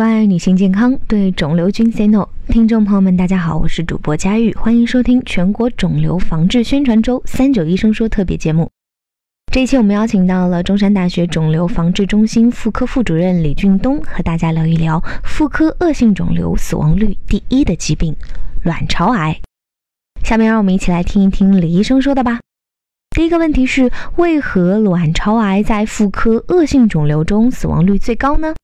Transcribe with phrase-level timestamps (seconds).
[0.00, 2.26] 关爱女性健康，对肿瘤君 say no。
[2.48, 8.70] 听众朋友们，大家好，我是主播佳玉，欢迎收听全国肿瘤防治宣传周三九医生说特别节目。
[9.52, 18.16] 这一期我们邀请到了中山大学肿瘤防治中心妇科副主任李俊东，和大家聊一聊妇科恶性肿瘤死亡率第一的疾病——
[18.64, 19.38] 卵巢癌。
[20.24, 22.40] 下面让我们一起来听一听李医生说的吧。
[23.14, 28.54] 第一个问题是，为何卵巢癌在妇科恶性肿瘤中死亡率最高呢？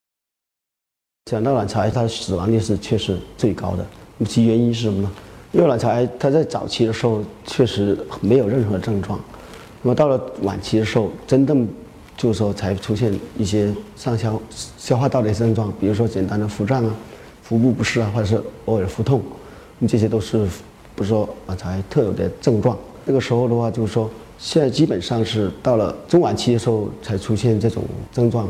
[1.29, 3.84] 讲到卵巢癌，它的死亡率是确实最高的。
[4.27, 5.10] 其原因是什么呢？
[5.51, 9.18] 因为卵巢癌它在早期的时候确实没有任何症状，
[9.82, 11.66] 那么到了晚期的时候，真正
[12.16, 14.41] 就是说才出现一些上消
[14.78, 16.95] 消化道的症状，比如说简单的腹胀啊、
[17.43, 19.20] 腹部不适啊，或者是偶尔腹痛，
[19.80, 20.46] 那么这些都是
[20.95, 22.79] 不是说卵巢癌特有的症状。
[23.04, 27.82] 那个时候的话，就是说现在基本上是到了中晚期的时候才出现这种
[28.12, 28.48] 症状，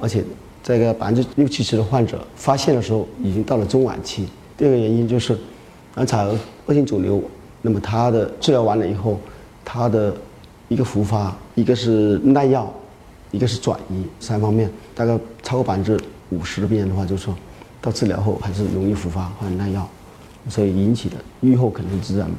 [0.00, 0.24] 而且。
[0.68, 4.28] 这个百分之六七十的患者发现的时候已经到了中晚期。
[4.54, 5.34] 第二个原因就是
[5.94, 6.28] 卵巢
[6.66, 7.22] 恶性肿瘤，
[7.62, 9.18] 那么它的治疗完了以后，
[9.64, 10.14] 它的
[10.68, 12.70] 一个复发，一个是耐药，
[13.30, 17.34] 一个是转移，三方面大概超过百分之五十的病人的话，就是说
[17.80, 19.88] 到治疗后还是容易复发或者耐药，
[20.50, 22.30] 所以引起的预后可能自然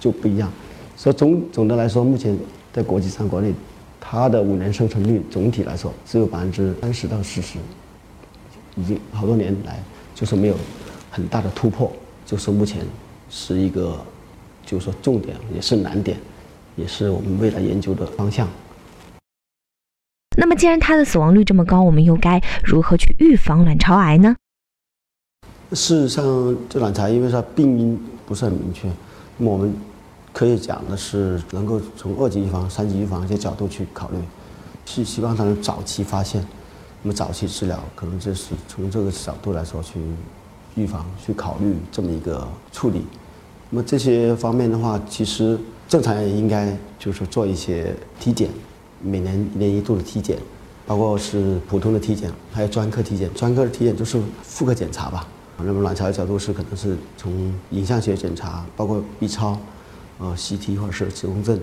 [0.00, 0.50] 就不一样。
[0.96, 2.36] 所以总总的来说，目前
[2.72, 3.54] 在国际上国内。
[4.00, 7.58] 它的五年生存率总体来说只有百分之三十到四十，
[8.74, 9.78] 已经好多年来
[10.14, 10.56] 就是没有
[11.10, 11.92] 很大的突破，
[12.24, 12.84] 就是目前
[13.28, 14.02] 是一个
[14.64, 16.16] 就是说重点也是难点，
[16.76, 18.48] 也是我们未来研究的方向。
[20.36, 24.34] 那么，既然它的死亡率这么高，我们又该如何去预防卵巢癌呢？
[25.72, 28.88] 事实上，这卵巢因为它病因不是很明确，
[29.36, 29.72] 那么我们。
[30.32, 34.16] 可以讲的是，能够从二级预防、三级预防一些角度去考虑，
[34.86, 36.44] 是希望它能早期发现，
[37.02, 40.00] 那么早期治疗，可能就是从这个角度来说去
[40.76, 43.04] 预防、去考虑这么一个处理。
[43.70, 48.48] 那么这些方面的话，其实正常人应该就是做一些体检，
[49.02, 50.38] 每年一年一度的体检，
[50.86, 53.28] 包括是普通的体检，还有专科体检。
[53.34, 55.26] 专科的体检就是妇科检查吧。
[55.58, 59.58] 那么卵巢的角度是可能是从影像学检查，包括 B 超。
[60.20, 61.58] 呃，CT 或者是磁共振，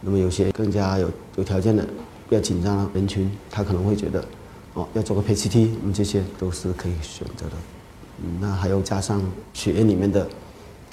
[0.00, 1.84] 那么有些更加有有条件的、
[2.26, 4.24] 比较紧张的人群，他可能会觉得，
[4.72, 7.52] 哦，要做个 PCT，那么这些都是可以选择的。
[8.22, 10.26] 嗯，那还有加上血液里面的，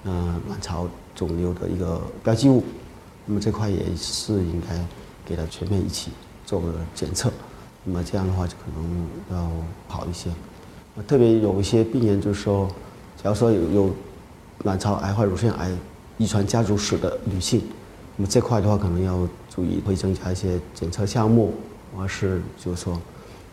[0.03, 2.61] 呃，卵巢肿瘤的一个标记物，
[3.25, 4.77] 那么这块也是应该
[5.25, 6.11] 给他全面一起
[6.45, 7.31] 做个检测，
[7.85, 9.49] 那么这样的话就可能要
[9.87, 10.29] 好一些。
[11.07, 12.67] 特别有一些病人就是说，
[13.23, 13.95] 假如说有有
[14.65, 15.71] 卵巢癌或乳腺癌。
[16.17, 17.61] 遗传家族史的女性，
[18.15, 21.53] 那么这块的话可能要注意，会增加一些检测项目，
[21.95, 22.97] 或是就是说，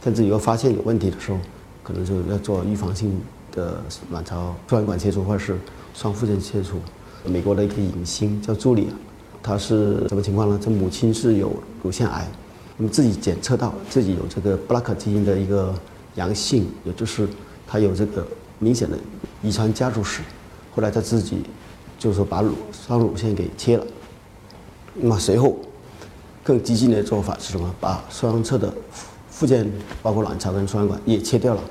[0.05, 1.39] 甚至以后发现有问题的时候，
[1.83, 5.59] 可能就要做预防性的卵巢输卵管切除或者是
[5.93, 6.77] 双附件切除。
[7.25, 8.89] 美国的一个影星叫朱莉，
[9.43, 10.61] 她是什么情况呢？
[10.63, 11.53] 她母亲是有
[11.83, 12.29] 乳腺癌，
[12.77, 15.75] 那么自己检测到自己有这个 BRCA 基因的一个
[16.15, 17.29] 阳性，也就是
[17.67, 18.25] 她有这个
[18.61, 18.97] 明显的
[19.43, 20.23] 遗传家族史，
[20.75, 21.39] 后来她自己。
[22.03, 23.87] 就是说把乳双乳腺给切了，
[24.95, 25.57] 那么随后
[26.43, 27.73] 更激进的做法是什么？
[27.79, 28.75] 把双侧的
[29.31, 29.71] 附件，
[30.03, 31.63] 包括卵巢跟输卵管也切掉了。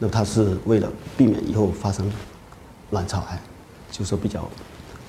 [0.00, 2.10] 那么它是为了避免以后发生
[2.90, 3.40] 卵巢癌，
[3.92, 4.48] 就是说比较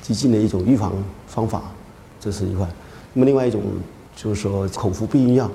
[0.04, 0.94] 激进的一种预防
[1.26, 1.64] 方法，
[2.20, 2.68] 这是一块。
[3.14, 3.64] 那么另外一种
[4.16, 5.50] 就是说口服避孕药，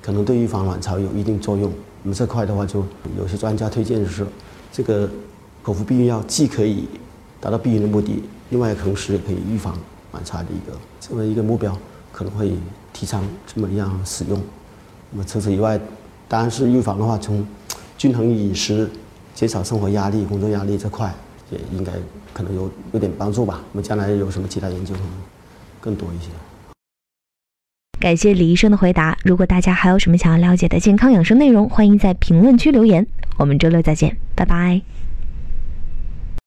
[0.00, 1.72] 可能对预防卵巢有一定作用。
[2.04, 2.84] 那么这块的话，就
[3.18, 4.24] 有些专家推荐是，
[4.72, 5.10] 这个
[5.60, 6.86] 口服避孕药既可以
[7.40, 8.22] 达到避孕的目的。
[8.50, 9.78] 另外，同时也可以预防
[10.12, 11.76] 卵巢的一个这么一个目标，
[12.12, 12.52] 可能会
[12.92, 14.40] 提倡这么样使用。
[15.10, 15.80] 那么除此以外，
[16.28, 17.46] 当然是预防的话，从
[17.96, 18.88] 均衡饮食、
[19.34, 21.12] 减少生活压力、工作压力这块，
[21.50, 21.92] 也应该
[22.32, 23.60] 可能有有点帮助吧。
[23.72, 24.94] 那么将来有什么其他研究
[25.80, 26.28] 更多一些。
[28.00, 29.16] 感谢李医生的回答。
[29.24, 33.06] 如果大家还有什么想要了解的健康养生内容，欢迎在评论区留言。
[33.36, 34.99] 我们周六再见，拜拜。